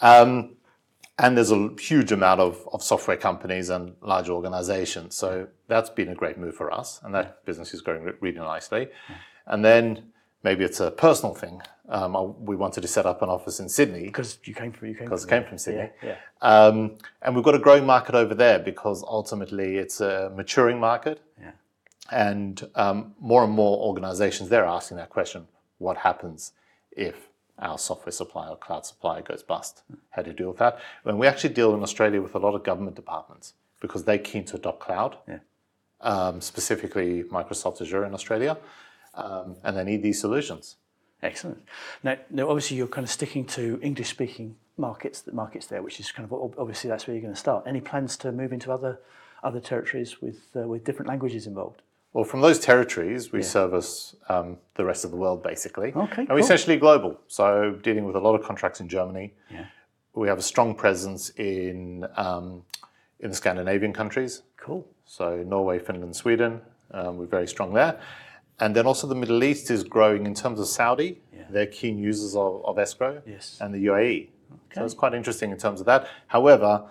um, 0.00 0.56
and 1.18 1.36
there's 1.36 1.50
a 1.52 1.70
huge 1.78 2.10
amount 2.12 2.40
of, 2.40 2.66
of 2.72 2.82
software 2.82 3.16
companies 3.16 3.68
and 3.68 3.94
large 4.00 4.28
organizations. 4.28 5.14
So 5.14 5.48
that's 5.68 5.90
been 5.90 6.08
a 6.08 6.14
great 6.14 6.38
move 6.38 6.54
for 6.54 6.72
us. 6.72 7.00
And 7.02 7.14
that 7.14 7.44
business 7.44 7.74
is 7.74 7.80
growing 7.80 8.12
really 8.20 8.38
nicely. 8.38 8.88
And 9.46 9.64
then 9.64 10.12
maybe 10.42 10.64
it's 10.64 10.80
a 10.80 10.90
personal 10.90 11.34
thing. 11.34 11.60
Um, 11.88 12.16
I- 12.16 12.22
we 12.22 12.56
wanted 12.56 12.80
to 12.80 12.88
set 12.88 13.04
up 13.04 13.20
an 13.22 13.28
office 13.28 13.60
in 13.60 13.68
Sydney 13.68 14.04
Because 14.04 14.38
you 14.44 14.54
came 14.54 14.72
from 14.72 14.88
you 14.88 14.94
came 14.94 15.04
because 15.04 15.26
came 15.26 15.44
from 15.44 15.58
Sydney. 15.58 15.90
Yeah. 16.02 16.16
Um, 16.40 16.96
and 17.20 17.34
we've 17.34 17.44
got 17.44 17.54
a 17.54 17.58
growing 17.58 17.84
market 17.84 18.14
over 18.14 18.34
there 18.34 18.58
because 18.58 19.04
ultimately 19.06 19.76
it's 19.76 20.00
a 20.00 20.32
maturing 20.34 20.80
market. 20.80 21.20
Yeah. 21.38 21.50
And 22.10 22.68
um, 22.74 23.14
more 23.20 23.44
and 23.44 23.52
more 23.52 23.78
organizations 23.78 24.48
there 24.48 24.64
are 24.64 24.74
asking 24.76 24.96
that 24.96 25.10
question 25.10 25.46
what 25.78 25.98
happens 25.98 26.52
if 26.92 27.28
our 27.58 27.78
software 27.78 28.12
supplier 28.12 28.50
or 28.50 28.56
cloud 28.56 28.84
supplier 28.86 29.22
goes 29.22 29.42
bust? 29.42 29.82
How 30.10 30.22
do 30.22 30.30
you 30.30 30.36
deal 30.36 30.48
with 30.48 30.58
that? 30.58 30.78
When 31.02 31.18
we 31.18 31.26
actually 31.26 31.54
deal 31.54 31.74
in 31.74 31.82
Australia 31.82 32.20
with 32.20 32.34
a 32.34 32.38
lot 32.38 32.54
of 32.54 32.62
government 32.64 32.96
departments 32.96 33.54
because 33.80 34.04
they're 34.04 34.18
keen 34.18 34.44
to 34.46 34.56
adopt 34.56 34.80
cloud, 34.80 35.16
Yeah. 35.28 35.38
um, 36.00 36.40
specifically 36.40 37.24
Microsoft 37.24 37.80
Azure 37.82 38.04
in 38.04 38.14
Australia, 38.14 38.56
um, 39.14 39.56
and 39.64 39.76
they 39.76 39.84
need 39.84 40.02
these 40.02 40.20
solutions. 40.20 40.76
Excellent. 41.22 41.62
Now, 42.02 42.16
now, 42.30 42.48
obviously, 42.48 42.76
you're 42.76 42.88
kind 42.88 43.04
of 43.04 43.10
sticking 43.10 43.44
to 43.46 43.78
English-speaking 43.80 44.56
markets, 44.76 45.22
markets 45.32 45.66
there, 45.66 45.80
which 45.82 46.00
is 46.00 46.10
kind 46.10 46.28
of 46.30 46.58
obviously 46.58 46.90
that's 46.90 47.06
where 47.06 47.14
you're 47.14 47.22
going 47.22 47.34
to 47.34 47.38
start. 47.38 47.64
Any 47.66 47.80
plans 47.80 48.16
to 48.18 48.32
move 48.32 48.52
into 48.52 48.72
other 48.72 48.98
other 49.44 49.60
territories 49.60 50.20
with 50.20 50.38
uh, 50.56 50.66
with 50.66 50.84
different 50.84 51.08
languages 51.08 51.46
involved? 51.46 51.82
Well, 52.12 52.24
from 52.24 52.42
those 52.42 52.58
territories, 52.58 53.32
we 53.32 53.42
service 53.42 54.14
um, 54.28 54.58
the 54.74 54.84
rest 54.84 55.04
of 55.04 55.10
the 55.10 55.16
world 55.16 55.42
basically. 55.42 55.92
Okay, 55.94 55.98
And 55.98 56.28
cool. 56.28 56.36
we're 56.36 56.40
essentially 56.40 56.76
global. 56.76 57.18
So, 57.26 57.78
dealing 57.82 58.04
with 58.04 58.16
a 58.16 58.20
lot 58.20 58.34
of 58.34 58.42
contracts 58.44 58.80
in 58.80 58.88
Germany. 58.88 59.32
Yeah. 59.50 59.64
We 60.14 60.28
have 60.28 60.38
a 60.38 60.42
strong 60.42 60.74
presence 60.74 61.30
in, 61.30 62.06
um, 62.16 62.64
in 63.20 63.30
the 63.30 63.36
Scandinavian 63.36 63.94
countries. 63.94 64.42
Cool. 64.58 64.86
So, 65.06 65.42
Norway, 65.42 65.78
Finland, 65.78 66.14
Sweden. 66.14 66.60
Um, 66.90 67.16
we're 67.16 67.26
very 67.26 67.48
strong 67.48 67.72
there. 67.72 67.98
And 68.60 68.76
then 68.76 68.86
also 68.86 69.06
the 69.06 69.14
Middle 69.14 69.42
East 69.42 69.70
is 69.70 69.82
growing 69.82 70.26
in 70.26 70.34
terms 70.34 70.60
of 70.60 70.66
Saudi. 70.66 71.20
They're 71.50 71.66
keen 71.66 71.98
users 71.98 72.34
of, 72.34 72.64
of 72.64 72.78
escrow. 72.78 73.20
Yes. 73.26 73.58
And 73.60 73.74
the 73.74 73.86
UAE. 73.86 74.28
So 74.74 74.84
it's 74.84 74.94
quite 74.94 75.12
interesting 75.12 75.50
in 75.50 75.58
terms 75.58 75.80
of 75.80 75.86
that. 75.86 76.08
However, 76.28 76.84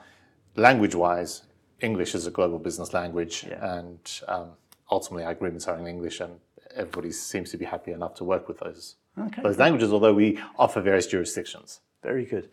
language-wise, 0.55 1.43
English 1.79 2.13
is 2.13 2.27
a 2.27 2.31
global 2.31 2.59
business 2.59 2.93
language, 2.93 3.43
and 3.59 3.99
um, 4.27 4.49
ultimately 4.91 5.23
our 5.23 5.31
agreements 5.31 5.67
are 5.67 5.77
in 5.77 5.87
English, 5.87 6.19
and 6.19 6.33
everybody 6.75 7.11
seems 7.11 7.49
to 7.51 7.57
be 7.57 7.65
happy 7.65 7.91
enough 7.91 8.13
to 8.15 8.23
work 8.23 8.47
with 8.47 8.59
those 8.59 8.95
Okay. 9.19 9.41
those 9.41 9.57
languages. 9.57 9.91
Although 9.91 10.13
we 10.13 10.39
offer 10.57 10.79
various 10.81 11.07
jurisdictions. 11.07 11.79
Very 12.03 12.25
good. 12.25 12.49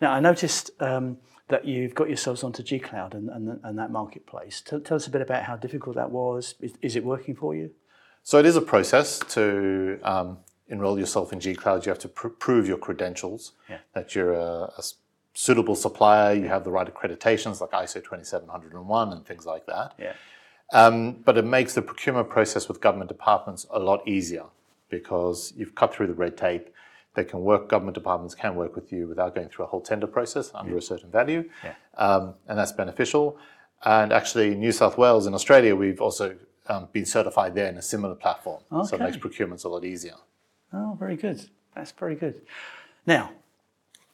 Now, 0.00 0.12
I 0.12 0.20
noticed 0.20 0.70
um, 0.80 1.18
that 1.48 1.64
you've 1.66 1.94
got 1.94 2.08
yourselves 2.08 2.42
onto 2.44 2.62
G 2.62 2.78
Cloud 2.78 3.14
and, 3.14 3.28
and, 3.28 3.60
and 3.62 3.78
that 3.78 3.90
marketplace. 3.90 4.60
Tell, 4.62 4.80
tell 4.80 4.96
us 4.96 5.06
a 5.06 5.10
bit 5.10 5.20
about 5.20 5.42
how 5.42 5.56
difficult 5.56 5.96
that 5.96 6.10
was. 6.10 6.54
Is, 6.60 6.74
is 6.80 6.96
it 6.96 7.04
working 7.04 7.34
for 7.34 7.54
you? 7.54 7.72
So 8.22 8.38
it 8.38 8.46
is 8.46 8.56
a 8.56 8.62
process 8.62 9.18
to 9.30 9.98
um, 10.02 10.38
enroll 10.68 10.98
yourself 10.98 11.32
in 11.32 11.40
G 11.40 11.54
Cloud. 11.54 11.84
You 11.86 11.90
have 11.90 11.98
to 12.00 12.08
pr- 12.08 12.28
prove 12.28 12.66
your 12.66 12.78
credentials 12.78 13.52
Yeah. 13.68 13.78
that 13.94 14.14
you're 14.14 14.32
a 14.32 14.72
suitable 15.34 15.74
supplier. 15.74 16.34
You 16.34 16.48
have 16.48 16.64
the 16.64 16.70
right 16.70 16.86
accreditations 16.92 17.60
like 17.60 17.70
ISO 17.72 18.02
27001 18.02 19.12
and 19.12 19.26
things 19.26 19.44
like 19.44 19.66
that. 19.66 19.92
Yeah. 19.98 20.14
Um, 20.72 21.12
but 21.24 21.38
it 21.38 21.44
makes 21.44 21.74
the 21.74 21.82
procurement 21.82 22.28
process 22.28 22.68
with 22.68 22.80
government 22.80 23.08
departments 23.08 23.66
a 23.70 23.78
lot 23.78 24.06
easier 24.06 24.44
because 24.88 25.52
you've 25.56 25.74
cut 25.74 25.94
through 25.94 26.08
the 26.08 26.14
red 26.14 26.36
tape. 26.36 26.72
They 27.14 27.24
can 27.24 27.40
work, 27.40 27.68
government 27.68 27.94
departments 27.94 28.34
can 28.34 28.56
work 28.56 28.74
with 28.74 28.92
you 28.92 29.06
without 29.06 29.34
going 29.34 29.48
through 29.48 29.64
a 29.64 29.68
whole 29.68 29.80
tender 29.80 30.06
process 30.06 30.50
under 30.54 30.76
a 30.76 30.82
certain 30.82 31.10
value. 31.10 31.48
Yeah. 31.64 31.74
Um, 31.96 32.34
and 32.46 32.58
that's 32.58 32.72
beneficial. 32.72 33.38
And 33.84 34.12
actually, 34.12 34.54
New 34.54 34.72
South 34.72 34.98
Wales 34.98 35.26
in 35.26 35.34
Australia, 35.34 35.74
we've 35.74 36.00
also 36.00 36.36
um, 36.68 36.88
been 36.92 37.06
certified 37.06 37.54
there 37.54 37.68
in 37.68 37.76
a 37.76 37.82
similar 37.82 38.14
platform. 38.14 38.62
So 38.84 38.96
it 38.96 39.00
makes 39.00 39.16
Okay. 39.16 39.28
procurements 39.28 39.64
a 39.64 39.68
lot 39.68 39.84
easier. 39.84 40.14
Oh, 40.72 40.96
very 40.98 41.16
good. 41.16 41.48
That's 41.74 41.92
very 41.92 42.16
good. 42.16 42.42
Now, 43.06 43.30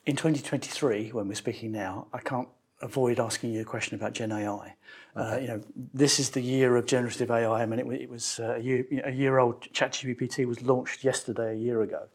in 0.04 0.16
2023, 0.16 1.10
when 1.12 1.28
we're 1.28 1.34
speaking 1.34 1.72
now, 1.72 2.06
I 2.12 2.18
can't 2.18 2.48
avoid 2.82 3.20
asking 3.20 3.52
you 3.52 3.62
a 3.62 3.64
question 3.64 3.94
about 3.94 4.12
Gen 4.12 4.32
AI. 4.32 4.74
Uh, 5.14 5.38
you 5.40 5.46
know, 5.46 5.60
this 5.94 6.18
is 6.18 6.30
the 6.30 6.40
year 6.40 6.76
of 6.76 6.86
generative 6.86 7.30
AI. 7.30 7.62
I 7.62 7.66
mean, 7.66 7.78
it, 7.78 8.02
it 8.02 8.10
was 8.10 8.40
uh, 8.40 8.54
a 8.56 8.58
year, 8.58 8.84
a 9.04 9.10
year 9.10 9.38
old. 9.38 9.62
ChatGPT 9.72 10.46
was 10.46 10.62
launched 10.62 11.04
yesterday, 11.04 11.52
a 11.52 11.58
year 11.58 11.82
ago. 11.82 12.08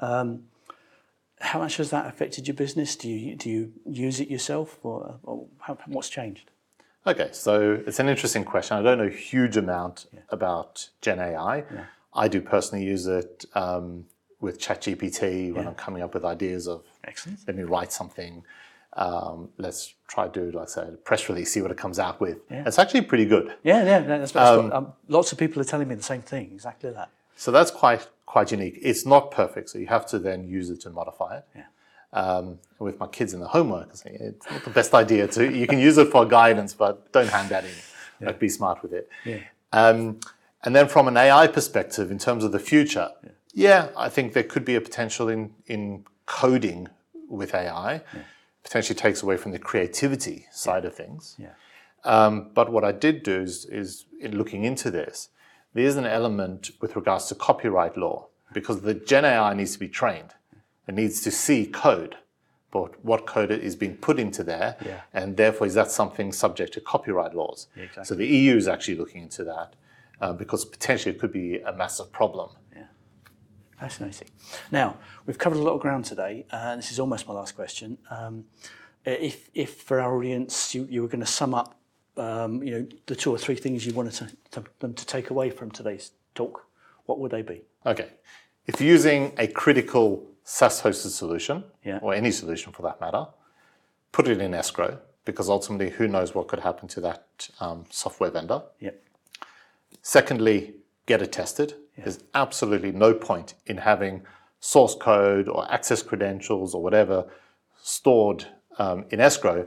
Um, 0.00 0.44
how 1.40 1.58
much 1.58 1.76
has 1.76 1.90
that 1.90 2.06
affected 2.06 2.48
your 2.48 2.54
business? 2.54 2.96
Do 2.96 3.10
you 3.10 3.36
do 3.36 3.50
you 3.50 3.72
use 3.84 4.20
it 4.20 4.30
yourself, 4.30 4.78
or, 4.82 5.18
or 5.22 5.46
how, 5.60 5.76
what's 5.86 6.08
changed? 6.08 6.50
Okay, 7.06 7.28
so 7.32 7.82
it's 7.86 8.00
an 8.00 8.08
interesting 8.08 8.44
question. 8.44 8.76
I 8.76 8.82
don't 8.82 8.98
know 8.98 9.04
a 9.04 9.10
huge 9.10 9.56
amount 9.56 10.06
about 10.30 10.88
Gen 11.02 11.20
AI. 11.20 11.64
I 12.12 12.28
do 12.28 12.40
personally 12.40 12.84
use 12.84 13.06
it 13.06 13.44
um, 13.54 14.06
with 14.40 14.58
ChatGPT 14.58 15.52
when 15.54 15.68
I'm 15.68 15.74
coming 15.74 16.02
up 16.02 16.14
with 16.14 16.24
ideas 16.24 16.66
of 16.66 16.84
Excellent. 17.04 17.38
let 17.46 17.56
me 17.56 17.62
write 17.62 17.92
something. 17.92 18.42
Um, 18.96 19.50
let's 19.58 19.94
try 20.08 20.26
to 20.26 20.32
do, 20.32 20.56
like 20.56 20.68
I 20.68 20.70
said, 20.70 20.88
a 20.88 20.92
press 20.92 21.28
release, 21.28 21.52
see 21.52 21.60
what 21.60 21.70
it 21.70 21.76
comes 21.76 21.98
out 21.98 22.20
with. 22.20 22.38
It's 22.50 22.78
actually 22.78 23.02
pretty 23.02 23.26
good. 23.26 23.54
Yeah, 23.62 23.84
yeah. 23.84 24.00
That's, 24.00 24.32
that's 24.32 24.62
what, 24.62 24.72
um, 24.72 24.92
lots 25.08 25.32
of 25.32 25.38
people 25.38 25.60
are 25.60 25.66
telling 25.66 25.86
me 25.86 25.94
the 25.94 26.02
same 26.02 26.22
thing. 26.22 26.50
Exactly 26.52 26.90
that. 26.90 27.10
So 27.36 27.50
that's 27.50 27.70
quite 27.70 28.08
quite 28.24 28.50
unique. 28.50 28.78
It's 28.82 29.06
not 29.06 29.30
perfect, 29.30 29.70
so 29.70 29.78
you 29.78 29.86
have 29.86 30.06
to 30.06 30.18
then 30.18 30.48
use 30.48 30.70
it 30.70 30.80
to 30.82 30.90
modify 30.90 31.38
it. 31.38 31.44
Yeah. 31.54 31.62
Um, 32.12 32.58
with 32.78 32.98
my 32.98 33.06
kids 33.06 33.34
in 33.34 33.40
the 33.40 33.48
homework, 33.48 33.90
it's 33.92 34.50
not 34.50 34.64
the 34.64 34.70
best 34.70 34.94
idea 34.94 35.28
to. 35.28 35.52
You 35.54 35.66
can 35.66 35.78
use 35.78 35.98
it 35.98 36.08
for 36.10 36.24
guidance, 36.24 36.72
but 36.72 37.12
don't 37.12 37.28
hand 37.28 37.50
that 37.50 37.64
in. 37.64 37.70
Like, 38.20 38.38
be 38.38 38.48
smart 38.48 38.82
with 38.82 38.94
it. 38.94 39.10
Yeah. 39.24 39.40
Um, 39.72 40.20
and 40.64 40.74
then 40.74 40.88
from 40.88 41.06
an 41.08 41.16
AI 41.16 41.46
perspective, 41.46 42.10
in 42.10 42.18
terms 42.18 42.42
of 42.44 42.52
the 42.52 42.58
future, 42.58 43.10
yeah, 43.52 43.88
I 43.96 44.08
think 44.08 44.32
there 44.32 44.42
could 44.42 44.64
be 44.64 44.74
a 44.74 44.80
potential 44.80 45.28
in 45.28 45.54
in 45.66 46.04
coding 46.24 46.88
with 47.28 47.54
AI. 47.54 48.02
Potentially 48.66 48.96
takes 48.98 49.22
away 49.22 49.36
from 49.36 49.52
the 49.52 49.60
creativity 49.60 50.46
side 50.50 50.84
of 50.84 50.92
things. 50.92 51.36
Yeah. 51.38 51.50
Um, 52.02 52.50
but 52.52 52.72
what 52.72 52.82
I 52.82 52.90
did 52.90 53.22
do 53.22 53.40
is, 53.40 53.64
is 53.66 54.06
in 54.20 54.36
looking 54.36 54.64
into 54.64 54.90
this, 54.90 55.28
there's 55.72 55.94
an 55.94 56.04
element 56.04 56.72
with 56.80 56.96
regards 56.96 57.26
to 57.26 57.36
copyright 57.36 57.96
law 57.96 58.26
because 58.52 58.80
the 58.80 58.94
Gen 58.94 59.24
AI 59.24 59.54
needs 59.54 59.74
to 59.74 59.78
be 59.78 59.86
trained. 59.88 60.34
It 60.88 60.94
needs 60.96 61.20
to 61.22 61.30
see 61.30 61.64
code, 61.66 62.16
but 62.72 63.04
what 63.04 63.24
code 63.24 63.52
is 63.52 63.76
being 63.76 63.98
put 63.98 64.18
into 64.18 64.42
there, 64.42 64.74
Yeah. 64.84 65.02
and 65.14 65.36
therefore 65.36 65.68
is 65.68 65.74
that 65.74 65.92
something 65.92 66.32
subject 66.32 66.72
to 66.74 66.80
copyright 66.80 67.34
laws? 67.36 67.68
exactly. 67.76 68.04
So 68.04 68.14
the 68.16 68.26
EU 68.26 68.56
is 68.56 68.66
actually 68.66 68.96
looking 68.96 69.22
into 69.22 69.44
that 69.44 69.74
uh, 70.20 70.32
because 70.32 70.64
potentially 70.64 71.14
it 71.14 71.20
could 71.20 71.32
be 71.32 71.60
a 71.60 71.72
massive 71.72 72.10
problem. 72.10 72.50
Fascinating. 73.78 74.28
Now, 74.72 74.96
we've 75.26 75.38
covered 75.38 75.58
a 75.58 75.62
lot 75.62 75.74
of 75.74 75.80
ground 75.80 76.04
today, 76.06 76.46
and 76.50 76.78
this 76.78 76.90
is 76.90 76.98
almost 76.98 77.28
my 77.28 77.34
last 77.34 77.54
question. 77.54 77.98
Um, 78.10 78.44
if, 79.04 79.50
if 79.54 79.74
for 79.82 80.00
our 80.00 80.16
audience 80.16 80.74
you, 80.74 80.86
you 80.90 81.02
were 81.02 81.08
going 81.08 81.20
to 81.20 81.26
sum 81.26 81.54
up, 81.54 81.78
um, 82.16 82.62
you 82.62 82.70
know, 82.70 82.86
the 83.06 83.14
two 83.14 83.30
or 83.30 83.38
three 83.38 83.54
things 83.54 83.86
you 83.86 83.92
wanted 83.92 84.14
to, 84.14 84.28
to, 84.52 84.64
them 84.80 84.94
to 84.94 85.06
take 85.06 85.30
away 85.30 85.50
from 85.50 85.70
today's 85.70 86.12
talk, 86.34 86.66
what 87.04 87.18
would 87.18 87.30
they 87.30 87.42
be? 87.42 87.62
Okay. 87.84 88.08
If 88.66 88.80
you're 88.80 88.90
using 88.90 89.32
a 89.38 89.46
critical 89.46 90.26
SaaS 90.44 90.80
hosted 90.82 91.10
solution, 91.10 91.62
Yeah. 91.84 91.98
or 92.02 92.14
any 92.14 92.30
solution 92.30 92.72
for 92.72 92.82
that 92.82 93.00
matter, 93.00 93.26
put 94.12 94.26
it 94.26 94.40
in 94.40 94.54
escrow 94.54 94.98
because 95.26 95.48
ultimately, 95.50 95.90
who 95.90 96.06
knows 96.08 96.34
what 96.34 96.46
could 96.46 96.60
happen 96.60 96.88
to 96.88 97.00
that 97.00 97.48
um, 97.60 97.84
software 97.90 98.30
vendor. 98.30 98.62
Yep. 98.80 99.02
Secondly, 100.00 100.74
get 101.04 101.20
it 101.20 101.32
tested. 101.32 101.74
There's 102.04 102.20
absolutely 102.34 102.92
no 102.92 103.14
point 103.14 103.54
in 103.66 103.78
having 103.78 104.22
source 104.60 104.94
code 104.94 105.48
or 105.48 105.70
access 105.72 106.02
credentials 106.02 106.74
or 106.74 106.82
whatever 106.82 107.26
stored 107.82 108.46
um, 108.78 109.04
in 109.10 109.20
escrow 109.20 109.66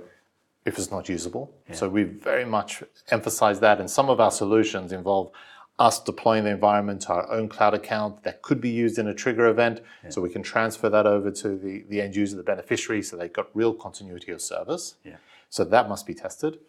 if 0.65 0.77
it's 0.77 0.91
not 0.91 1.09
usable. 1.09 1.53
So 1.71 1.89
we 1.89 2.03
very 2.03 2.45
much 2.45 2.83
emphasize 3.09 3.59
that, 3.62 3.79
and 3.79 3.89
some 3.89 4.09
of 4.09 4.19
our 4.19 4.31
solutions 4.31 4.91
involve 4.91 5.31
us 5.79 6.03
deploying 6.03 6.43
the 6.43 6.50
environment 6.50 7.01
to 7.01 7.13
our 7.13 7.31
own 7.31 7.48
cloud 7.48 7.74
account 7.74 8.24
that 8.24 8.41
could 8.41 8.59
be 8.59 8.69
used 8.69 9.00
in 9.00 9.07
a 9.07 9.13
trigger 9.13 9.48
event, 9.48 9.81
so 10.09 10.21
we 10.21 10.29
can 10.29 10.43
transfer 10.43 10.89
that 10.89 11.07
over 11.07 11.31
to 11.31 11.57
the, 11.57 11.86
the 11.89 12.01
end 12.01 12.15
user, 12.15 12.36
the 12.36 12.43
beneficiary, 12.43 13.01
so 13.01 13.15
they've 13.15 13.31
got 13.31 13.48
real 13.55 13.74
continuity 13.74 14.31
of 14.31 14.41
service. 14.41 14.95
Yeah. 15.05 15.15
So 15.50 15.63
that 15.63 15.88
must 15.88 16.05
be 16.05 16.13
tested. 16.13 16.59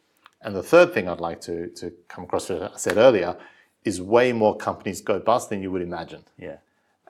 And 0.41 0.55
the 0.55 0.63
third 0.63 0.95
thing 0.95 1.09
I'd 1.09 1.21
like 1.21 1.41
to, 1.43 1.67
to 1.69 1.93
come 2.09 2.25
across, 2.25 2.49
as 2.51 2.63
I 2.63 2.77
said 2.77 2.97
earlier, 2.97 3.37
is 3.85 4.01
way 4.01 4.33
more 4.33 4.57
companies 4.57 5.01
go 5.01 5.19
bust 5.19 5.49
than 5.51 5.63
you 5.63 5.71
would 5.71 5.83
imagine. 5.83 6.25
Yeah. 6.39 6.57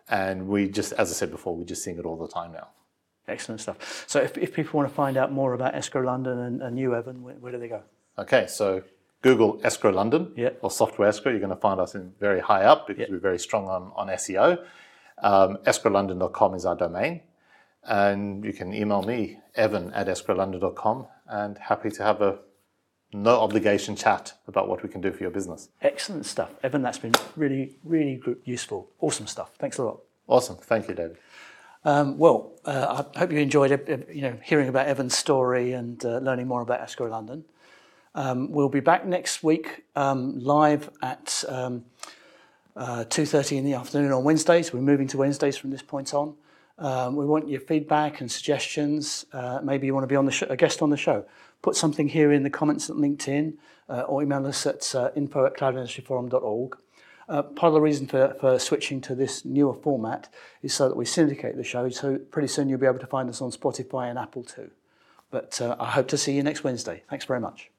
And 0.09 0.49
we 0.49 0.69
just, 0.69 0.93
as 0.95 1.11
I 1.11 1.15
said 1.15 1.31
before, 1.31 1.57
we're 1.57 1.65
just 1.65 1.85
seeing 1.85 1.99
it 1.99 2.05
all 2.05 2.17
the 2.17 2.29
time 2.29 2.53
now. 2.53 2.69
Excellent 3.29 3.61
stuff. 3.61 4.05
So 4.09 4.21
if, 4.21 4.37
if 4.39 4.55
people 4.55 4.79
want 4.79 4.89
to 4.89 4.95
find 4.95 5.17
out 5.17 5.31
more 5.33 5.53
about 5.55 5.75
Escrow 5.75 6.03
London 6.03 6.39
and, 6.39 6.63
and 6.63 6.79
you, 6.79 6.95
Evan, 6.95 7.23
where, 7.23 7.35
where 7.37 7.53
do 7.53 7.59
they 7.59 7.69
go? 7.69 7.83
Okay, 8.19 8.47
so 8.49 8.83
Google 9.23 9.61
Escrow 9.63 9.93
London 9.93 10.33
Yeah. 10.37 10.51
or 10.63 10.71
Software 10.71 11.09
Escrow. 11.09 11.31
You're 11.31 11.41
going 11.41 11.51
to 11.55 11.57
find 11.61 11.81
us 11.81 11.95
in 11.95 12.13
very 12.19 12.41
high 12.41 12.65
up 12.65 12.89
because 12.89 13.09
we're 13.09 13.19
very 13.19 13.39
strong 13.39 13.69
on, 13.69 13.93
on 13.95 14.09
SEO. 14.09 14.65
Um, 15.23 15.59
escrowlondon.com 15.65 16.55
is 16.55 16.67
our 16.67 16.75
domain. 16.77 17.21
And 17.85 18.45
you 18.45 18.53
can 18.53 18.75
email 18.75 19.03
me, 19.03 19.39
evan 19.55 19.93
at 19.93 20.07
escrowlondon.com, 20.07 21.07
and 21.29 21.57
happy 21.59 21.91
to 21.91 22.03
have 22.03 22.21
a 22.21 22.39
no 23.13 23.41
obligation 23.41 23.97
chat 23.97 24.35
about 24.47 24.69
what 24.69 24.83
we 24.83 24.89
can 24.89 25.01
do 25.01 25.13
for 25.13 25.23
your 25.23 25.31
business. 25.31 25.69
Excellent 25.83 26.27
stuff. 26.27 26.51
Evan, 26.63 26.83
that's 26.83 26.99
been 26.99 27.13
really, 27.37 27.77
really 27.85 28.21
useful. 28.45 28.89
Awesome 29.01 29.27
stuff. 29.27 29.51
Thanks 29.59 29.79
a 29.79 29.85
lot. 29.85 30.01
Awesome. 30.27 30.57
Thank 30.57 30.89
you, 30.89 30.95
David. 30.95 31.17
Um, 31.85 32.19
well, 32.19 32.53
uh, 32.65 33.05
I 33.15 33.19
hope 33.19 33.33
you 33.33 33.39
enjoyed 33.39 33.73
uh, 33.73 33.97
you 34.13 34.23
know, 34.23 34.39
hearing 34.45 34.69
about 34.69 34.87
Evan's 34.87 35.17
story 35.17 35.73
and 35.73 36.05
uh, 36.05 36.19
learning 36.19 36.47
more 36.47 36.61
about 36.61 36.81
Escrow 36.81 37.09
London. 37.09 37.45
Um, 38.15 38.51
we'll 38.51 38.69
be 38.69 38.81
back 38.81 39.07
next 39.07 39.43
week 39.43 39.85
um, 39.97 40.39
live 40.41 40.91
at 41.01 41.43
um, 41.49 41.85
uh, 42.77 43.05
2.30 43.09 43.59
in 43.59 43.65
the 43.65 43.75
afternoon 43.75 44.13
on 44.13 44.25
Wednesdays. 44.25 44.73
We're 44.73 44.81
moving 44.81 45.07
to 45.09 45.17
Wednesdays 45.17 45.57
from 45.57 45.71
this 45.71 45.83
point 45.83 46.13
on. 46.13 46.35
Um, 46.81 47.15
we 47.15 47.27
want 47.27 47.49
your 47.49 47.61
feedback 47.61 48.21
and 48.21 48.31
suggestions. 48.31 49.27
Uh, 49.33 49.61
maybe 49.63 49.87
you 49.87 49.95
want 49.95 50.05
to 50.05 50.09
be 50.09 50.17
on 50.17 50.25
the 50.25 50.33
sh- 50.33 50.45
a 50.49 50.57
guest 50.57 50.81
on 50.81 50.91
the 50.91 50.97
show. 50.97 51.27
Put 51.63 51.77
something 51.77 52.09
here 52.09 52.33
in 52.33 52.43
the 52.43 52.51
comments 52.51 52.89
at 52.89 52.97
LinkedIn 52.97 53.55
uh, 53.89 54.03
or 54.03 54.23
email 54.23 54.47
us 54.47 54.67
at 54.67 54.95
uh, 54.95 55.11
info 55.15 55.45
at 55.45 55.57
cloudindustryforum.org. 55.57 56.77
Uh, 57.29 57.43
part 57.43 57.69
of 57.69 57.75
the 57.75 57.81
reason 57.81 58.07
for, 58.07 58.35
for 58.41 58.59
switching 58.59 59.01
to 59.03 59.15
this 59.15 59.45
newer 59.45 59.75
format 59.75 60.29
is 60.63 60.75
so 60.75 60.89
that 60.89 60.97
we 60.97 61.05
syndicate 61.05 61.57
the 61.57 61.63
show. 61.63 61.89
So 61.91 62.19
pretty 62.19 62.49
soon 62.49 62.69
you'll 62.69 62.81
be 62.81 62.87
able 62.87 62.99
to 62.99 63.07
find 63.07 63.29
us 63.29 63.41
on 63.41 63.51
Spotify 63.53 64.09
and 64.09 64.19
Apple 64.19 64.43
too. 64.43 64.71
But 65.31 65.61
uh, 65.61 65.77
I 65.79 65.91
hope 65.91 66.09
to 66.09 66.19
see 66.19 66.33
you 66.33 66.43
next 66.43 66.65
Wednesday. 66.65 67.05
Thanks 67.09 67.27
very 67.27 67.41
much. 67.41 67.71